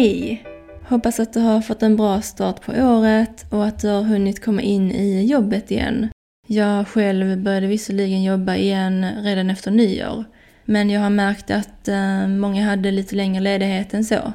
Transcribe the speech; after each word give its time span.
Hej! 0.00 0.44
Hoppas 0.88 1.20
att 1.20 1.32
du 1.32 1.40
har 1.40 1.60
fått 1.60 1.82
en 1.82 1.96
bra 1.96 2.22
start 2.22 2.60
på 2.60 2.72
året 2.72 3.46
och 3.50 3.66
att 3.66 3.78
du 3.78 3.88
har 3.88 4.02
hunnit 4.02 4.44
komma 4.44 4.62
in 4.62 4.90
i 4.92 5.24
jobbet 5.24 5.70
igen. 5.70 6.08
Jag 6.46 6.88
själv 6.88 7.38
började 7.38 7.66
visserligen 7.66 8.22
jobba 8.22 8.54
igen 8.54 9.06
redan 9.22 9.50
efter 9.50 9.70
nyår, 9.70 10.24
men 10.64 10.90
jag 10.90 11.00
har 11.00 11.10
märkt 11.10 11.50
att 11.50 11.88
eh, 11.88 12.28
många 12.28 12.64
hade 12.64 12.90
lite 12.90 13.16
längre 13.16 13.40
ledighet 13.40 13.94
än 13.94 14.04
så. 14.04 14.32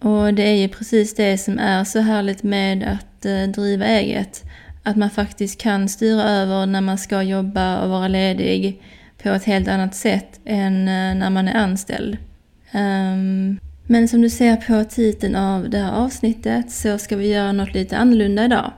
Och 0.00 0.34
det 0.34 0.42
är 0.42 0.54
ju 0.54 0.68
precis 0.68 1.14
det 1.14 1.38
som 1.38 1.58
är 1.58 1.84
så 1.84 2.00
härligt 2.00 2.42
med 2.42 2.82
att 2.82 3.26
eh, 3.26 3.42
driva 3.42 3.86
eget, 3.86 4.44
att 4.82 4.96
man 4.96 5.10
faktiskt 5.10 5.60
kan 5.60 5.88
styra 5.88 6.22
över 6.22 6.66
när 6.66 6.80
man 6.80 6.98
ska 6.98 7.22
jobba 7.22 7.80
och 7.80 7.90
vara 7.90 8.08
ledig 8.08 8.82
på 9.22 9.28
ett 9.28 9.44
helt 9.44 9.68
annat 9.68 9.94
sätt 9.94 10.40
än 10.44 10.88
eh, 10.88 11.14
när 11.14 11.30
man 11.30 11.48
är 11.48 11.54
anställd. 11.54 12.16
Um, 12.74 13.58
men 13.90 14.08
som 14.08 14.20
du 14.22 14.30
ser 14.30 14.56
på 14.56 14.84
titeln 14.90 15.36
av 15.36 15.70
det 15.70 15.78
här 15.78 15.92
avsnittet 15.92 16.70
så 16.70 16.98
ska 16.98 17.16
vi 17.16 17.28
göra 17.28 17.52
något 17.52 17.74
lite 17.74 17.96
annorlunda 17.96 18.44
idag. 18.44 18.72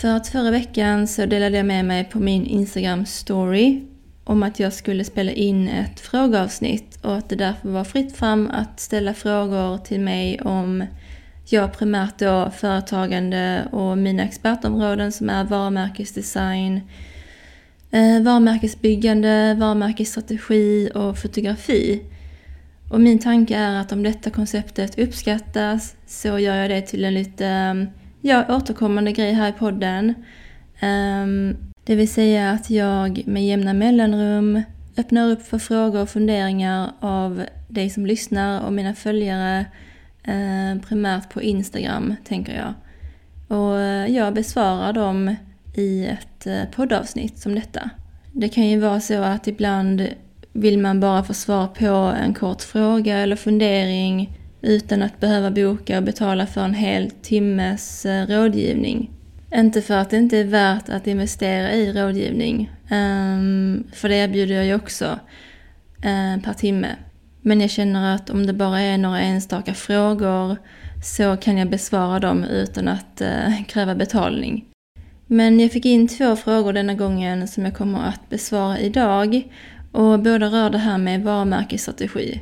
För 0.00 0.08
att 0.08 0.28
förra 0.28 0.50
veckan 0.50 1.06
så 1.06 1.26
delade 1.26 1.56
jag 1.56 1.66
med 1.66 1.84
mig 1.84 2.04
på 2.04 2.18
min 2.18 2.46
Instagram 2.46 3.06
story 3.06 3.80
om 4.24 4.42
att 4.42 4.60
jag 4.60 4.72
skulle 4.72 5.04
spela 5.04 5.32
in 5.32 5.68
ett 5.68 6.00
frågeavsnitt 6.00 6.98
och 7.02 7.16
att 7.16 7.28
det 7.28 7.36
därför 7.36 7.68
var 7.68 7.84
fritt 7.84 8.16
fram 8.16 8.50
att 8.50 8.80
ställa 8.80 9.14
frågor 9.14 9.78
till 9.78 10.00
mig 10.00 10.40
om 10.40 10.84
jag 11.44 11.72
primärt 11.72 12.18
då 12.18 12.50
företagande 12.56 13.68
och 13.70 13.98
mina 13.98 14.22
expertområden 14.22 15.12
som 15.12 15.30
är 15.30 15.44
varumärkesdesign, 15.44 16.80
eh, 17.90 18.22
varumärkesbyggande, 18.22 19.54
varumärkesstrategi 19.58 20.90
och 20.94 21.18
fotografi. 21.18 22.02
Och 22.92 23.00
min 23.00 23.18
tanke 23.18 23.56
är 23.56 23.80
att 23.80 23.92
om 23.92 24.02
detta 24.02 24.30
konceptet 24.30 24.98
uppskattas 24.98 25.96
så 26.06 26.38
gör 26.38 26.56
jag 26.56 26.70
det 26.70 26.80
till 26.80 27.04
en 27.04 27.14
lite 27.14 27.46
ehm, 27.46 27.86
ja, 28.20 28.56
återkommande 28.56 29.12
grej 29.12 29.32
här 29.32 29.48
i 29.48 29.52
podden. 29.52 30.14
Um, 30.82 31.56
det 31.84 31.94
vill 31.94 32.08
säga 32.08 32.50
att 32.50 32.70
jag 32.70 33.22
med 33.26 33.46
jämna 33.46 33.72
mellanrum 33.72 34.62
öppnar 34.96 35.30
upp 35.30 35.42
för 35.42 35.58
frågor 35.58 36.02
och 36.02 36.08
funderingar 36.08 36.92
av 37.00 37.44
dig 37.68 37.90
som 37.90 38.06
lyssnar 38.06 38.66
och 38.66 38.72
mina 38.72 38.94
följare 38.94 39.66
Eh, 40.24 40.80
primärt 40.88 41.32
på 41.32 41.42
Instagram, 41.42 42.14
tänker 42.24 42.56
jag. 42.56 42.74
Och 43.58 43.78
eh, 43.80 44.06
jag 44.06 44.34
besvarar 44.34 44.92
dem 44.92 45.36
i 45.74 46.06
ett 46.06 46.46
eh, 46.46 46.64
poddavsnitt 46.74 47.38
som 47.38 47.54
detta. 47.54 47.90
Det 48.32 48.48
kan 48.48 48.68
ju 48.68 48.80
vara 48.80 49.00
så 49.00 49.22
att 49.22 49.46
ibland 49.46 50.08
vill 50.52 50.78
man 50.78 51.00
bara 51.00 51.24
få 51.24 51.34
svar 51.34 51.66
på 51.66 51.86
en 52.22 52.34
kort 52.34 52.62
fråga 52.62 53.18
eller 53.18 53.36
fundering 53.36 54.38
utan 54.62 55.02
att 55.02 55.20
behöva 55.20 55.50
boka 55.50 55.96
och 55.96 56.04
betala 56.04 56.46
för 56.46 56.60
en 56.60 56.74
hel 56.74 57.10
timmes 57.10 58.06
eh, 58.06 58.26
rådgivning. 58.26 59.10
Inte 59.54 59.82
för 59.82 59.94
att 59.94 60.10
det 60.10 60.16
inte 60.16 60.38
är 60.38 60.44
värt 60.44 60.88
att 60.88 61.06
investera 61.06 61.72
i 61.72 61.92
rådgivning, 61.92 62.70
ehm, 62.88 63.84
för 63.92 64.08
det 64.08 64.14
erbjuder 64.14 64.54
jag 64.54 64.66
ju 64.66 64.74
också 64.74 65.18
eh, 66.02 66.42
per 66.42 66.52
timme. 66.52 66.88
Men 67.40 67.60
jag 67.60 67.70
känner 67.70 68.14
att 68.14 68.30
om 68.30 68.46
det 68.46 68.52
bara 68.52 68.80
är 68.80 68.98
några 68.98 69.20
enstaka 69.20 69.74
frågor 69.74 70.56
så 71.04 71.36
kan 71.36 71.58
jag 71.58 71.70
besvara 71.70 72.18
dem 72.18 72.44
utan 72.44 72.88
att 72.88 73.20
eh, 73.20 73.64
kräva 73.68 73.94
betalning. 73.94 74.64
Men 75.26 75.60
jag 75.60 75.72
fick 75.72 75.84
in 75.84 76.08
två 76.08 76.36
frågor 76.36 76.72
denna 76.72 76.94
gången 76.94 77.48
som 77.48 77.64
jag 77.64 77.74
kommer 77.74 78.08
att 78.08 78.28
besvara 78.28 78.78
idag 78.78 79.42
och 79.92 80.18
båda 80.18 80.46
rör 80.46 80.70
det 80.70 80.78
här 80.78 80.98
med 80.98 81.22
varumärkesstrategi. 81.22 82.40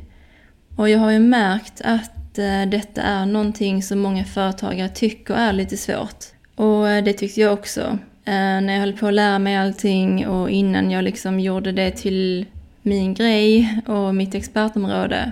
Och 0.75 0.89
jag 0.89 0.99
har 0.99 1.11
ju 1.11 1.19
märkt 1.19 1.81
att 1.83 2.37
eh, 2.37 2.69
detta 2.71 3.01
är 3.01 3.25
någonting 3.25 3.83
som 3.83 3.99
många 3.99 4.23
företagare 4.23 4.89
tycker 4.89 5.33
är 5.33 5.53
lite 5.53 5.77
svårt. 5.77 6.25
Och 6.55 6.89
eh, 6.89 7.03
det 7.03 7.13
tyckte 7.13 7.41
jag 7.41 7.53
också. 7.53 7.81
Eh, 8.25 8.33
när 8.33 8.73
jag 8.73 8.79
höll 8.79 8.97
på 8.97 9.07
att 9.07 9.13
lära 9.13 9.39
mig 9.39 9.57
allting 9.57 10.27
och 10.27 10.49
innan 10.49 10.91
jag 10.91 11.03
liksom 11.03 11.39
gjorde 11.39 11.71
det 11.71 11.91
till 11.91 12.45
min 12.81 13.13
grej 13.13 13.81
och 13.87 14.15
mitt 14.15 14.35
expertområde. 14.35 15.31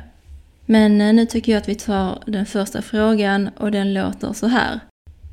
Men 0.66 0.97
nu 0.97 1.25
tycker 1.25 1.51
jag 1.51 1.59
att 1.59 1.69
vi 1.69 1.75
tar 1.75 2.24
den 2.25 2.46
första 2.46 2.81
frågan 2.81 3.50
och 3.57 3.72
den 3.72 3.94
låter 3.94 4.34
så 4.34 4.47
här. 4.47 4.80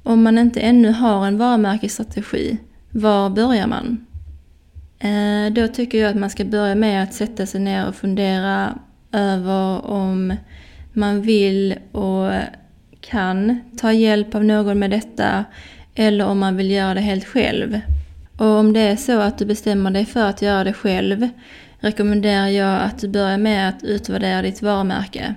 Om 0.03 0.23
man 0.23 0.39
inte 0.39 0.61
ännu 0.61 0.91
har 0.91 1.27
en 1.27 1.39
varumärkesstrategi, 1.39 2.59
var 2.91 3.31
börjar 3.31 3.67
man? 3.67 4.06
Eh, 4.99 5.53
då 5.53 5.69
tycker 5.69 5.99
jag 5.99 6.11
att 6.11 6.17
man 6.17 6.31
ska 6.31 6.45
börja 6.45 6.75
med 6.75 7.03
att 7.03 7.15
sätta 7.15 7.47
sig 7.47 7.61
ner 7.61 7.89
och 7.89 7.95
fundera 7.95 8.79
över 9.13 9.87
om 9.87 10.37
man 10.93 11.23
vill 11.23 11.75
och 11.93 12.33
kan 13.01 13.61
ta 13.79 13.93
hjälp 13.93 14.35
av 14.35 14.45
någon 14.45 14.79
med 14.79 14.91
detta 14.91 15.45
eller 15.95 16.27
om 16.27 16.39
man 16.39 16.57
vill 16.57 16.71
göra 16.71 16.95
det 16.95 17.01
helt 17.01 17.25
själv. 17.25 17.81
Och 18.37 18.47
om 18.47 18.73
det 18.73 18.81
är 18.81 18.97
så 18.97 19.21
att 19.21 19.39
du 19.39 19.45
bestämmer 19.45 19.91
dig 19.91 20.05
för 20.05 20.25
att 20.25 20.43
göra 20.43 20.65
det 20.65 20.73
själv 20.73 21.29
rekommenderar 21.81 22.49
jag 22.49 22.83
att 22.83 22.99
du 22.99 23.09
börjar 23.09 23.39
med 23.39 23.69
att 23.69 23.85
utvärdera 23.85 24.43
ditt 24.43 24.63
varumärke. 24.63 25.35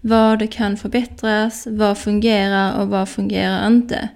Vad 0.00 0.52
kan 0.52 0.76
förbättras, 0.76 1.66
vad 1.70 1.98
fungerar 1.98 2.80
och 2.80 2.88
vad 2.88 3.08
fungerar 3.08 3.66
inte? 3.66 4.08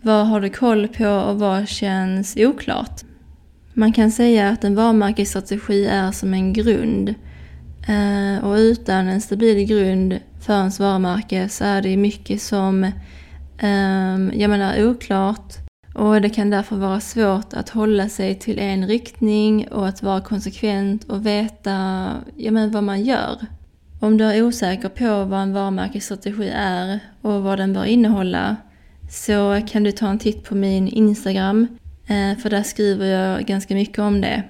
Vad 0.00 0.26
har 0.26 0.40
du 0.40 0.50
koll 0.50 0.88
på 0.88 1.08
och 1.08 1.38
vad 1.38 1.68
känns 1.68 2.36
oklart? 2.36 3.02
Man 3.74 3.92
kan 3.92 4.10
säga 4.10 4.48
att 4.48 4.64
en 4.64 4.74
varumärkesstrategi 4.74 5.86
är 5.86 6.12
som 6.12 6.34
en 6.34 6.52
grund. 6.52 7.14
Eh, 7.88 8.44
och 8.44 8.54
utan 8.54 9.08
en 9.08 9.20
stabil 9.20 9.66
grund 9.66 10.18
för 10.40 10.52
ens 10.52 10.80
varumärke 10.80 11.48
så 11.48 11.64
är 11.64 11.82
det 11.82 11.96
mycket 11.96 12.42
som 12.42 12.90
ehm, 13.58 14.32
jag 14.34 14.50
menar, 14.50 14.86
oklart. 14.86 15.54
Och 15.94 16.20
det 16.20 16.30
kan 16.30 16.50
därför 16.50 16.76
vara 16.76 17.00
svårt 17.00 17.54
att 17.54 17.68
hålla 17.68 18.08
sig 18.08 18.34
till 18.34 18.58
en 18.58 18.86
riktning 18.88 19.68
och 19.68 19.88
att 19.88 20.02
vara 20.02 20.20
konsekvent 20.20 21.04
och 21.04 21.26
veta 21.26 22.08
ja, 22.36 22.52
vad 22.52 22.84
man 22.84 23.02
gör. 23.02 23.46
Om 24.00 24.16
du 24.16 24.24
är 24.24 24.42
osäker 24.42 24.88
på 24.88 25.24
vad 25.24 25.40
en 25.40 25.52
varumärkesstrategi 25.52 26.52
är 26.54 27.00
och 27.22 27.42
vad 27.42 27.58
den 27.58 27.72
bör 27.72 27.84
innehålla 27.84 28.56
så 29.10 29.60
kan 29.68 29.82
du 29.82 29.92
ta 29.92 30.08
en 30.08 30.18
titt 30.18 30.44
på 30.44 30.54
min 30.54 30.88
Instagram 30.88 31.66
Eh, 32.06 32.38
för 32.38 32.50
där 32.50 32.62
skriver 32.62 33.06
jag 33.06 33.44
ganska 33.44 33.74
mycket 33.74 33.98
om 33.98 34.20
det. 34.20 34.42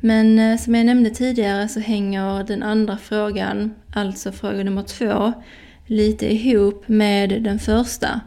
Men 0.00 0.38
eh, 0.38 0.58
som 0.58 0.74
jag 0.74 0.86
nämnde 0.86 1.10
tidigare 1.10 1.68
så 1.68 1.80
hänger 1.80 2.44
den 2.44 2.62
andra 2.62 2.98
frågan, 2.98 3.74
alltså 3.94 4.32
fråga 4.32 4.64
nummer 4.64 4.82
två, 4.82 5.32
lite 5.86 6.32
ihop 6.32 6.88
med 6.88 7.42
den 7.42 7.58
första. 7.58 8.20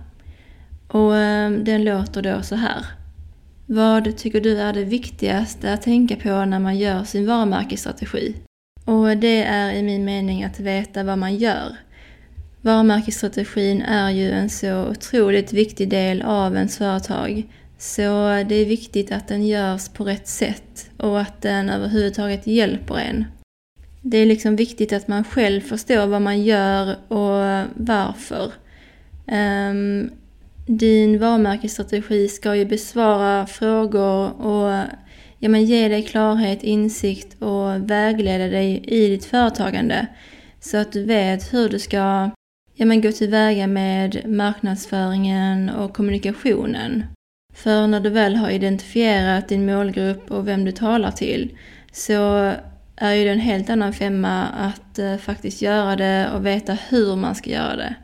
Och 0.87 1.15
eh, 1.15 1.51
den 1.51 1.83
låter 1.83 2.21
då 2.21 2.41
så 2.41 2.55
här. 2.55 2.85
Vad 3.65 4.17
tycker 4.17 4.41
du 4.41 4.57
är 4.57 4.73
det 4.73 4.83
viktigaste 4.83 5.73
att 5.73 5.81
tänka 5.81 6.15
på 6.15 6.45
när 6.45 6.59
man 6.59 6.77
gör 6.77 7.03
sin 7.03 7.27
varumärkesstrategi? 7.27 8.35
Och 8.85 9.17
det 9.17 9.43
är 9.43 9.71
i 9.73 9.83
min 9.83 10.05
mening 10.05 10.43
att 10.43 10.59
veta 10.59 11.03
vad 11.03 11.17
man 11.17 11.35
gör. 11.35 11.75
Varumärkesstrategin 12.61 13.81
är 13.81 14.09
ju 14.09 14.31
en 14.31 14.49
så 14.49 14.85
otroligt 14.85 15.53
viktig 15.53 15.89
del 15.89 16.21
av 16.21 16.55
ens 16.55 16.77
företag 16.77 17.43
så 17.77 18.01
det 18.49 18.55
är 18.55 18.65
viktigt 18.65 19.11
att 19.11 19.27
den 19.27 19.47
görs 19.47 19.89
på 19.89 20.03
rätt 20.03 20.27
sätt 20.27 20.89
och 20.97 21.19
att 21.19 21.41
den 21.41 21.69
överhuvudtaget 21.69 22.47
hjälper 22.47 22.97
en. 22.97 23.25
Det 24.01 24.17
är 24.17 24.25
liksom 24.25 24.55
viktigt 24.55 24.93
att 24.93 25.07
man 25.07 25.23
själv 25.23 25.61
förstår 25.61 26.07
vad 26.07 26.21
man 26.21 26.43
gör 26.43 26.95
och 27.07 27.65
varför. 27.75 28.51
Um, 29.31 30.11
din 30.67 31.19
varumärkesstrategi 31.19 32.27
ska 32.27 32.55
ju 32.55 32.65
besvara 32.65 33.47
frågor 33.47 34.41
och 34.41 34.83
ja, 35.39 35.49
men 35.49 35.65
ge 35.65 35.87
dig 35.87 36.03
klarhet, 36.03 36.63
insikt 36.63 37.41
och 37.41 37.91
vägleda 37.91 38.47
dig 38.47 38.83
i 38.87 39.07
ditt 39.07 39.25
företagande. 39.25 40.07
Så 40.59 40.77
att 40.77 40.91
du 40.91 41.03
vet 41.03 41.53
hur 41.53 41.69
du 41.69 41.79
ska 41.79 42.29
ja, 42.75 42.85
men 42.85 43.01
gå 43.01 43.11
tillväga 43.11 43.67
med 43.67 44.21
marknadsföringen 44.25 45.69
och 45.69 45.93
kommunikationen. 45.93 47.03
För 47.57 47.87
när 47.87 47.99
du 47.99 48.09
väl 48.09 48.35
har 48.35 48.49
identifierat 48.49 49.47
din 49.47 49.65
målgrupp 49.65 50.31
och 50.31 50.47
vem 50.47 50.65
du 50.65 50.71
talar 50.71 51.11
till 51.11 51.57
så 51.91 52.53
är 52.95 53.13
ju 53.13 53.23
det 53.23 53.31
en 53.31 53.39
helt 53.39 53.69
annan 53.69 53.93
femma 53.93 54.43
att 54.43 54.99
eh, 54.99 55.17
faktiskt 55.17 55.61
göra 55.61 55.95
det 55.95 56.29
och 56.33 56.45
veta 56.45 56.77
hur 56.89 57.15
man 57.15 57.35
ska 57.35 57.49
göra 57.49 57.75
det. 57.75 57.95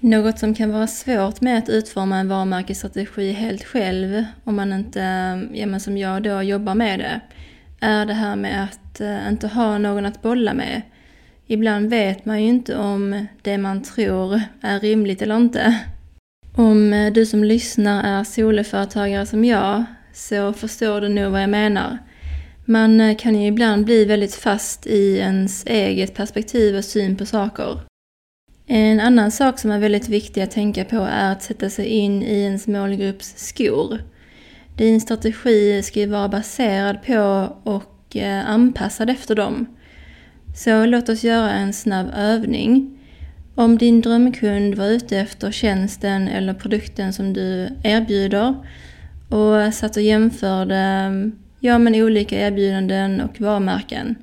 Något 0.00 0.38
som 0.38 0.54
kan 0.54 0.72
vara 0.72 0.86
svårt 0.86 1.40
med 1.40 1.58
att 1.58 1.68
utforma 1.68 2.16
en 2.16 2.28
varumärkesstrategi 2.28 3.32
helt 3.32 3.64
själv, 3.64 4.24
om 4.44 4.56
man 4.56 4.72
inte, 4.72 5.02
eh, 5.02 5.60
ja 5.60 5.66
men 5.66 5.80
som 5.80 5.98
jag 5.98 6.22
då, 6.22 6.42
jobbar 6.42 6.74
med 6.74 6.98
det, 6.98 7.20
är 7.80 8.06
det 8.06 8.14
här 8.14 8.36
med 8.36 8.64
att 8.64 9.00
eh, 9.00 9.28
inte 9.28 9.48
ha 9.48 9.78
någon 9.78 10.06
att 10.06 10.22
bolla 10.22 10.54
med. 10.54 10.82
Ibland 11.46 11.90
vet 11.90 12.24
man 12.24 12.42
ju 12.42 12.48
inte 12.48 12.76
om 12.76 13.26
det 13.42 13.58
man 13.58 13.82
tror 13.82 14.40
är 14.60 14.80
rimligt 14.80 15.22
eller 15.22 15.36
inte. 15.36 15.80
Om 16.56 16.92
eh, 16.92 17.12
du 17.12 17.26
som 17.26 17.44
lyssnar 17.44 18.20
är 18.20 18.24
soloföretagare 18.24 19.26
som 19.26 19.44
jag 19.44 19.84
så 20.12 20.52
förstår 20.52 21.00
du 21.00 21.08
nog 21.08 21.32
vad 21.32 21.42
jag 21.42 21.50
menar. 21.50 21.98
Man 22.64 23.00
eh, 23.00 23.16
kan 23.16 23.40
ju 23.40 23.46
ibland 23.46 23.84
bli 23.84 24.04
väldigt 24.04 24.34
fast 24.34 24.86
i 24.86 25.18
ens 25.18 25.66
eget 25.66 26.14
perspektiv 26.14 26.76
och 26.76 26.84
syn 26.84 27.16
på 27.16 27.26
saker. 27.26 27.80
En 28.66 29.00
annan 29.00 29.30
sak 29.30 29.58
som 29.58 29.70
är 29.70 29.78
väldigt 29.78 30.08
viktig 30.08 30.42
att 30.42 30.50
tänka 30.50 30.84
på 30.84 30.96
är 30.96 31.32
att 31.32 31.42
sätta 31.42 31.70
sig 31.70 31.86
in 31.86 32.22
i 32.22 32.40
ens 32.40 32.66
målgrupps 32.66 33.34
skor. 33.36 33.98
Din 34.76 35.00
strategi 35.00 35.82
ska 35.82 36.00
ju 36.00 36.06
vara 36.06 36.28
baserad 36.28 37.02
på 37.02 37.48
och 37.62 38.16
eh, 38.16 38.50
anpassad 38.50 39.10
efter 39.10 39.34
dem. 39.34 39.66
Så 40.56 40.86
låt 40.86 41.08
oss 41.08 41.24
göra 41.24 41.50
en 41.50 41.72
snabb 41.72 42.06
övning. 42.16 42.99
Om 43.60 43.78
din 43.78 44.00
drömkund 44.00 44.74
var 44.74 44.86
ute 44.86 45.18
efter 45.18 45.50
tjänsten 45.50 46.28
eller 46.28 46.54
produkten 46.54 47.12
som 47.12 47.32
du 47.32 47.68
erbjuder 47.82 48.54
och 49.28 49.74
satt 49.74 49.96
och 49.96 50.02
jämförde 50.02 51.10
ja, 51.60 51.78
men 51.78 51.94
olika 51.94 52.40
erbjudanden 52.40 53.20
och 53.20 53.40
varumärken, 53.40 54.16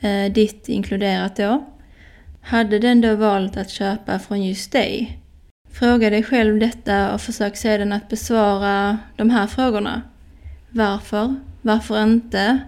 eh, 0.00 0.32
ditt 0.32 0.68
inkluderat 0.68 1.36
då, 1.36 1.66
hade 2.42 2.78
den 2.78 3.00
då 3.00 3.16
valt 3.16 3.56
att 3.56 3.70
köpa 3.70 4.18
från 4.18 4.44
just 4.44 4.72
dig? 4.72 5.18
Fråga 5.70 6.10
dig 6.10 6.22
själv 6.22 6.58
detta 6.60 7.14
och 7.14 7.20
försök 7.20 7.56
sedan 7.56 7.92
att 7.92 8.08
besvara 8.08 8.98
de 9.16 9.30
här 9.30 9.46
frågorna. 9.46 10.02
Varför? 10.70 11.34
Varför 11.62 12.02
inte? 12.02 12.58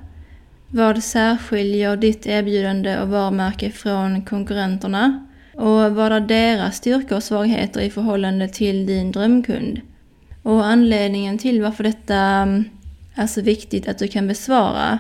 Vad 0.69 1.03
särskiljer 1.03 1.97
ditt 1.97 2.27
erbjudande 2.27 2.99
och 2.99 3.09
varumärke 3.09 3.71
från 3.71 4.23
konkurrenterna? 4.23 5.28
Och 5.59 5.95
vad 5.95 6.13
är 6.13 6.21
deras 6.21 6.77
styrkor 6.77 7.17
och 7.17 7.23
svagheter 7.23 7.81
i 7.81 7.91
förhållande 7.91 8.49
till 8.49 8.87
din 8.87 9.13
drömkund? 9.13 9.81
Och 10.43 10.67
anledningen 10.67 11.39
till 11.39 11.63
varför 11.63 11.85
detta 11.85 12.17
mm, 12.17 12.65
är 13.15 13.27
så 13.27 13.41
viktigt 13.41 13.89
att 13.89 13.99
du 13.99 14.09
kan 14.09 14.29
besvara 14.29 14.99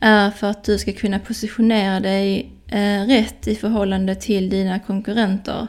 är 0.00 0.30
för 0.30 0.50
att 0.50 0.64
du 0.64 0.78
ska 0.78 0.92
kunna 0.92 1.18
positionera 1.18 2.00
dig 2.00 2.52
eh, 2.66 3.06
rätt 3.06 3.48
i 3.48 3.54
förhållande 3.54 4.14
till 4.14 4.50
dina 4.50 4.78
konkurrenter. 4.78 5.66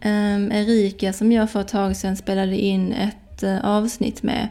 Ehm, 0.00 0.52
Erika 0.52 1.12
som 1.12 1.32
jag 1.32 1.50
för 1.50 1.60
ett 1.60 1.68
tag 1.68 1.96
sedan 1.96 2.16
spelade 2.16 2.56
in 2.56 2.92
ett 2.92 3.42
eh, 3.42 3.64
avsnitt 3.64 4.22
med 4.22 4.48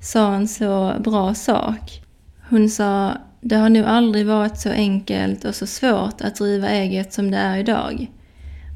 sa 0.00 0.34
en 0.34 0.48
så 0.48 0.94
bra 0.98 1.34
sak. 1.34 2.02
Hon 2.48 2.70
sa, 2.70 3.12
det 3.40 3.56
har 3.56 3.68
nog 3.68 3.84
aldrig 3.84 4.26
varit 4.26 4.58
så 4.58 4.70
enkelt 4.70 5.44
och 5.44 5.54
så 5.54 5.66
svårt 5.66 6.20
att 6.20 6.36
driva 6.36 6.68
eget 6.68 7.12
som 7.12 7.30
det 7.30 7.38
är 7.38 7.56
idag. 7.56 8.10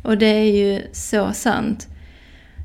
Och 0.02 0.18
det 0.18 0.26
är 0.26 0.52
ju 0.52 0.82
så 0.92 1.32
sant. 1.32 1.88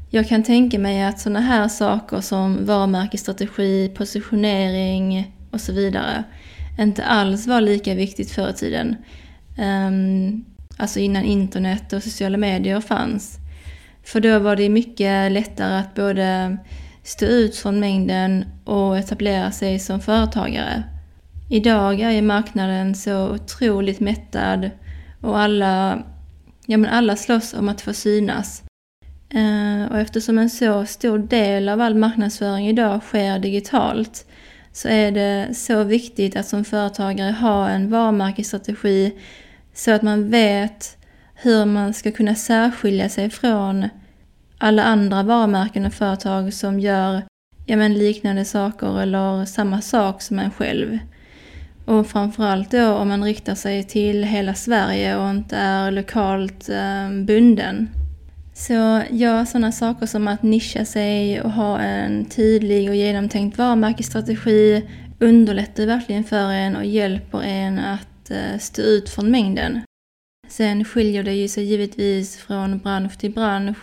Jag 0.10 0.28
kan 0.28 0.44
tänka 0.44 0.80
mig 0.80 1.04
att 1.04 1.20
sådana 1.20 1.40
här 1.40 1.68
saker 1.68 2.22
som 2.22 2.66
varumärkesstrategi, 2.66 3.92
positionering 3.96 5.36
och 5.52 5.62
så 5.62 5.74
vidare 5.74 6.24
inte 6.80 7.06
alls 7.06 7.48
var 7.48 7.62
lika 7.62 7.96
viktigt 7.96 8.32
förr 8.32 8.50
i 8.50 8.54
tiden. 8.54 8.96
Um, 9.60 10.46
alltså 10.78 11.00
innan 11.00 11.24
internet 11.24 11.94
och 11.94 12.04
sociala 12.04 12.38
medier 12.38 12.82
fanns. 12.82 13.38
För 14.04 14.20
då 14.20 14.40
var 14.40 14.56
det 14.56 14.70
mycket 14.70 15.32
lättare 15.32 15.76
att 15.76 15.96
både 15.96 16.58
stå 17.04 17.26
ut 17.26 17.56
från 17.56 17.80
mängden 17.80 18.46
och 18.66 18.98
etablera 18.98 19.52
sig 19.52 19.80
som 19.80 20.00
företagare. 20.00 20.84
Idag 21.50 22.00
är 22.00 22.12
ju 22.12 22.22
marknaden 22.22 22.96
så 22.96 23.30
otroligt 23.30 24.00
mättad 24.00 24.70
och 25.22 25.40
alla, 25.40 26.04
ja 26.66 26.78
men 26.78 26.92
alla 26.92 27.16
slåss 27.16 27.54
om 27.54 27.70
att 27.70 27.82
få 27.82 27.94
synas. 27.94 28.64
Eh, 29.30 29.92
och 29.92 30.00
eftersom 30.00 30.38
en 30.38 30.50
så 30.50 30.86
stor 30.86 31.18
del 31.18 31.70
av 31.70 31.82
all 31.82 31.96
marknadsföring 31.96 32.68
idag 32.68 33.02
sker 33.02 33.40
digitalt 33.40 34.26
så 34.72 34.88
är 34.88 35.12
det 35.12 35.56
så 35.56 35.84
viktigt 35.84 36.36
att 36.36 36.48
som 36.48 36.66
företagare 36.66 37.32
ha 37.32 37.70
en 37.70 37.90
varumärkesstrategi 37.90 39.14
så 39.74 39.92
att 39.92 40.02
man 40.02 40.30
vet 40.30 40.98
hur 41.36 41.66
man 41.66 41.94
ska 41.94 42.12
kunna 42.12 42.36
särskilja 42.36 43.10
sig 43.10 43.30
från 43.30 43.90
alla 44.58 44.84
andra 44.84 45.24
varumärken 45.24 45.86
och 45.86 45.94
företag 45.94 46.54
som 46.54 46.80
gör 46.80 47.22
ja, 47.66 47.78
men 47.78 47.94
liknande 47.94 48.46
saker 48.46 49.02
eller 49.02 49.46
samma 49.46 49.82
sak 49.82 50.22
som 50.22 50.40
en 50.40 50.52
själv. 50.52 51.00
Och 51.86 52.08
framförallt 52.08 52.72
då 52.72 52.88
om 52.88 53.08
man 53.08 53.24
riktar 53.24 53.56
sig 53.56 53.84
till 53.84 54.24
hela 54.24 54.54
Sverige 54.54 55.18
och 55.18 55.30
inte 55.30 55.58
är 55.58 55.92
lokalt 55.92 56.70
eh, 56.70 57.10
bunden. 57.26 57.90
Så 58.54 59.02
ja, 59.12 59.46
sådana 59.46 59.72
saker 59.72 60.06
som 60.06 60.28
att 60.28 60.44
nischa 60.44 60.86
sig 60.86 61.42
och 61.42 61.52
ha 61.52 61.80
en 61.80 62.26
tydlig 62.26 62.90
och 62.90 62.96
genomtänkt 62.96 63.58
varumärkesstrategi 63.58 64.90
underlättar 65.20 65.86
verkligen 65.86 66.24
för 66.24 66.52
en 66.52 66.76
och 66.76 66.86
hjälper 66.86 67.42
en 67.42 67.80
att 67.80 68.32
eh, 68.32 68.58
stå 68.60 68.82
ut 68.82 69.10
från 69.10 69.32
mängden. 69.32 69.82
Sen 70.48 70.86
skiljer 70.86 71.24
det 71.24 71.34
ju 71.34 71.48
sig 71.48 71.64
givetvis 71.64 72.38
från 72.38 72.78
bransch 72.78 73.18
till 73.18 73.32
bransch 73.32 73.78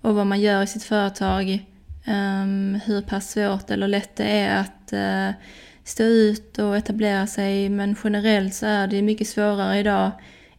och 0.00 0.14
vad 0.14 0.26
man 0.26 0.40
gör 0.40 0.62
i 0.62 0.66
sitt 0.66 0.84
företag. 0.84 1.66
Ehm, 2.04 2.80
hur 2.84 3.02
pass 3.02 3.30
svårt 3.30 3.70
eller 3.70 3.88
lätt 3.88 4.16
det 4.16 4.24
är 4.24 4.60
att 4.60 4.92
eh, 4.92 5.36
stå 5.84 6.04
ut 6.04 6.58
och 6.58 6.76
etablera 6.76 7.26
sig 7.26 7.68
men 7.68 7.96
generellt 8.04 8.54
så 8.54 8.66
är 8.66 8.86
det 8.86 9.02
mycket 9.02 9.28
svårare 9.28 9.78
idag 9.78 10.10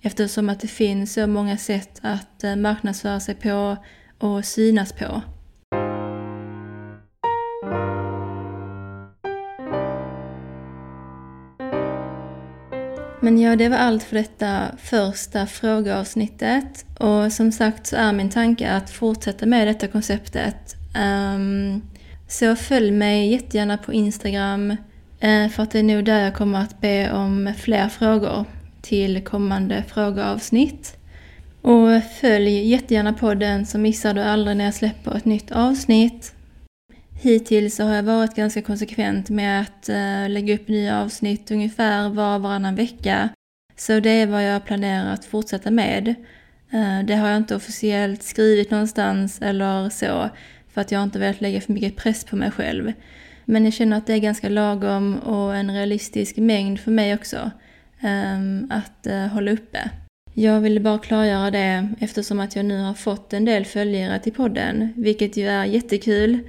eftersom 0.01 0.49
att 0.49 0.59
det 0.59 0.67
finns 0.67 1.13
så 1.13 1.27
många 1.27 1.57
sätt 1.57 1.99
att 2.01 2.43
eh, 2.43 2.55
marknadsföra 2.55 3.19
sig 3.19 3.35
på 3.35 3.77
och 4.19 4.45
synas 4.45 4.93
på. 4.93 5.21
Men 13.23 13.39
ja, 13.39 13.55
det 13.55 13.69
var 13.69 13.77
allt 13.77 14.03
för 14.03 14.15
detta 14.15 14.67
första 14.77 15.45
frågeavsnittet. 15.45 16.85
Och 16.99 17.33
som 17.33 17.51
sagt 17.51 17.87
så 17.87 17.95
är 17.95 18.13
min 18.13 18.29
tanke 18.29 18.71
att 18.71 18.89
fortsätta 18.89 19.45
med 19.45 19.67
detta 19.67 19.87
konceptet. 19.87 20.75
Um, 21.35 21.81
så 22.27 22.55
följ 22.55 22.91
mig 22.91 23.31
jättegärna 23.31 23.77
på 23.77 23.93
Instagram 23.93 24.75
Eh, 25.21 25.49
för 25.49 25.63
att 25.63 25.71
det 25.71 25.79
är 25.79 25.83
nog 25.83 26.05
där 26.05 26.23
jag 26.23 26.33
kommer 26.33 26.59
att 26.59 26.81
be 26.81 27.11
om 27.11 27.53
fler 27.57 27.89
frågor 27.89 28.45
till 28.81 29.23
kommande 29.23 29.83
frågeavsnitt. 29.87 30.97
Och 31.61 32.03
följ 32.21 32.67
jättegärna 32.67 33.13
podden 33.13 33.65
så 33.65 33.77
missar 33.77 34.13
du 34.13 34.21
aldrig 34.21 34.57
när 34.57 34.65
jag 34.65 34.73
släpper 34.73 35.17
ett 35.17 35.25
nytt 35.25 35.51
avsnitt. 35.51 36.33
Hittills 37.21 37.79
har 37.79 37.95
jag 37.95 38.03
varit 38.03 38.35
ganska 38.35 38.61
konsekvent 38.61 39.29
med 39.29 39.61
att 39.61 39.89
eh, 39.89 40.29
lägga 40.29 40.55
upp 40.55 40.67
nya 40.67 41.01
avsnitt 41.01 41.51
ungefär 41.51 42.09
var 42.09 42.35
och 42.35 42.41
varannan 42.41 42.75
vecka. 42.75 43.29
Så 43.77 43.99
det 43.99 44.09
är 44.09 44.27
vad 44.27 44.43
jag 44.43 44.65
planerar 44.65 45.13
att 45.13 45.25
fortsätta 45.25 45.71
med. 45.71 46.07
Eh, 46.71 46.99
det 47.05 47.15
har 47.15 47.27
jag 47.27 47.37
inte 47.37 47.55
officiellt 47.55 48.23
skrivit 48.23 48.71
någonstans 48.71 49.41
eller 49.41 49.89
så, 49.89 50.29
för 50.73 50.81
att 50.81 50.91
jag 50.91 51.03
inte 51.03 51.19
velat 51.19 51.41
lägga 51.41 51.61
för 51.61 51.73
mycket 51.73 51.95
press 51.95 52.23
på 52.23 52.35
mig 52.35 52.51
själv. 52.51 52.93
Men 53.45 53.65
jag 53.65 53.73
känner 53.73 53.97
att 53.97 54.07
det 54.07 54.13
är 54.13 54.17
ganska 54.17 54.49
lagom 54.49 55.19
och 55.19 55.55
en 55.55 55.73
realistisk 55.73 56.37
mängd 56.37 56.79
för 56.79 56.91
mig 56.91 57.13
också 57.13 57.51
ehm, 58.01 58.67
att 58.69 59.07
eh, 59.07 59.27
hålla 59.27 59.51
uppe. 59.51 59.89
Jag 60.33 60.61
ville 60.61 60.79
bara 60.79 60.97
klargöra 60.97 61.51
det 61.51 61.89
eftersom 61.99 62.39
att 62.39 62.55
jag 62.55 62.65
nu 62.65 62.79
har 62.79 62.93
fått 62.93 63.33
en 63.33 63.45
del 63.45 63.65
följare 63.65 64.19
till 64.19 64.33
podden, 64.33 64.93
vilket 64.95 65.37
ju 65.37 65.47
är 65.47 65.65
jättekul. 65.65 66.39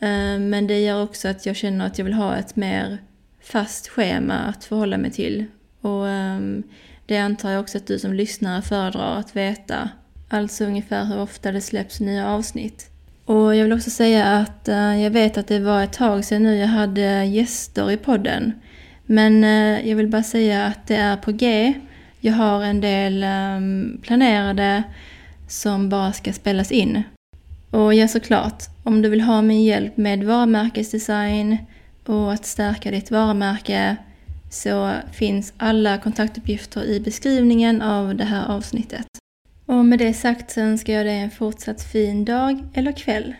Ehm, 0.00 0.50
men 0.50 0.66
det 0.66 0.80
gör 0.80 1.02
också 1.02 1.28
att 1.28 1.46
jag 1.46 1.56
känner 1.56 1.86
att 1.86 1.98
jag 1.98 2.04
vill 2.04 2.14
ha 2.14 2.36
ett 2.36 2.56
mer 2.56 2.98
fast 3.42 3.88
schema 3.88 4.34
att 4.34 4.64
förhålla 4.64 4.98
mig 4.98 5.10
till. 5.10 5.44
Och 5.80 6.08
ehm, 6.08 6.62
det 7.06 7.18
antar 7.18 7.50
jag 7.50 7.60
också 7.60 7.78
att 7.78 7.86
du 7.86 7.98
som 7.98 8.12
lyssnare 8.12 8.62
föredrar 8.62 9.18
att 9.18 9.36
veta. 9.36 9.88
Alltså 10.28 10.64
ungefär 10.64 11.04
hur 11.04 11.20
ofta 11.20 11.52
det 11.52 11.60
släpps 11.60 12.00
nya 12.00 12.28
avsnitt. 12.28 12.90
Och 13.26 13.56
jag 13.56 13.62
vill 13.62 13.72
också 13.72 13.90
säga 13.90 14.26
att 14.26 14.68
eh, 14.68 15.02
jag 15.02 15.10
vet 15.10 15.38
att 15.38 15.46
det 15.46 15.58
var 15.58 15.82
ett 15.82 15.92
tag 15.92 16.24
sedan 16.24 16.42
nu 16.42 16.56
jag 16.56 16.66
hade 16.66 17.24
gäster 17.24 17.90
i 17.90 17.96
podden. 17.96 18.52
Men 19.06 19.44
eh, 19.44 19.88
jag 19.88 19.96
vill 19.96 20.08
bara 20.08 20.22
säga 20.22 20.66
att 20.66 20.86
det 20.86 20.96
är 20.96 21.16
på 21.16 21.32
G. 21.32 21.74
Jag 22.20 22.32
har 22.32 22.62
en 22.62 22.80
del 22.80 23.22
ehm, 23.22 24.00
planerade 24.02 24.82
som 25.48 25.88
bara 25.88 26.12
ska 26.12 26.32
spelas 26.32 26.72
in. 26.72 27.02
Och 27.70 27.94
ja, 27.94 28.08
såklart, 28.08 28.62
om 28.82 29.02
du 29.02 29.08
vill 29.08 29.20
ha 29.20 29.42
min 29.42 29.64
hjälp 29.64 29.96
med 29.96 30.24
varumärkesdesign 30.24 31.58
och 32.06 32.32
att 32.32 32.46
stärka 32.46 32.90
ditt 32.90 33.10
varumärke 33.10 33.96
så 34.50 34.92
finns 35.12 35.52
alla 35.56 35.98
kontaktuppgifter 35.98 36.84
i 36.84 37.00
beskrivningen 37.00 37.82
av 37.82 38.14
det 38.14 38.24
här 38.24 38.46
avsnittet. 38.48 39.06
Och 39.66 39.84
med 39.84 39.98
det 39.98 40.14
sagt 40.14 40.50
så 40.50 40.60
önskar 40.60 40.92
jag 40.92 41.06
dig 41.06 41.18
en 41.18 41.30
fortsatt 41.30 41.82
fin 41.82 42.24
dag 42.24 42.64
eller 42.74 42.92
kväll. 42.92 43.34